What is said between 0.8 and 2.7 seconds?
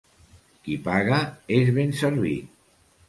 paga és ben servit.